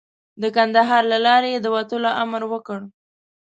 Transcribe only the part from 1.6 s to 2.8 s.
د وتلو امر وکړ.